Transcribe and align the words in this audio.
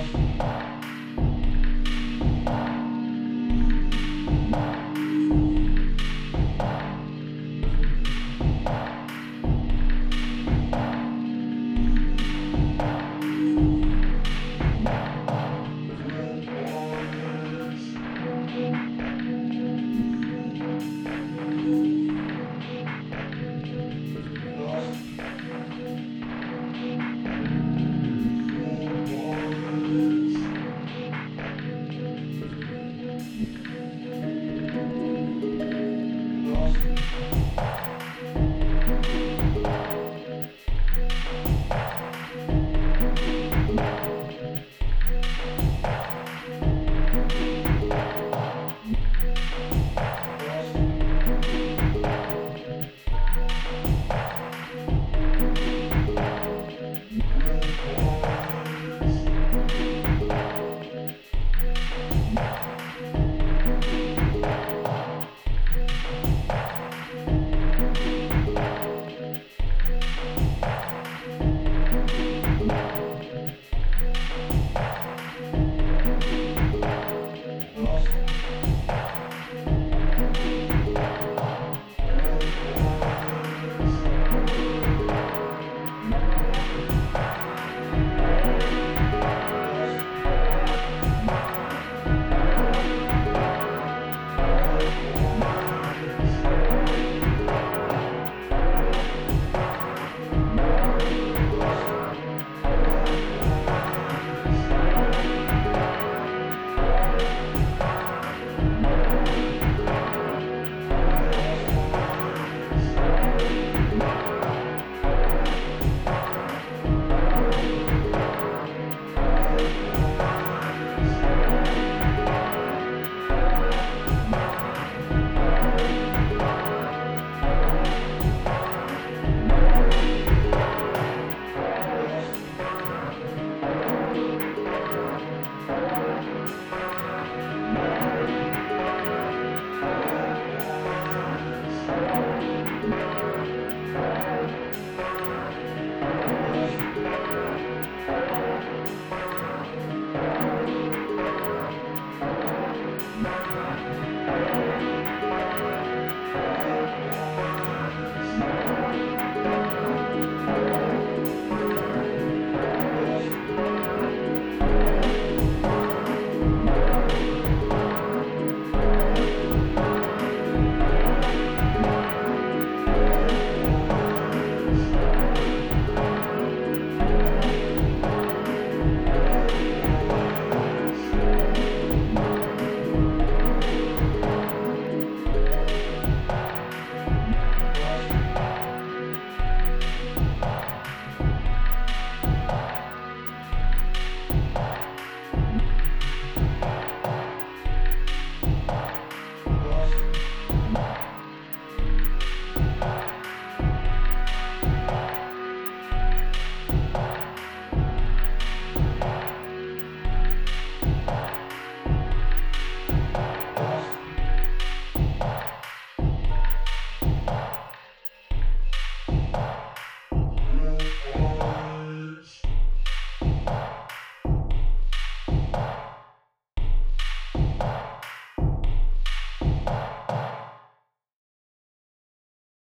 Música 0.00 0.69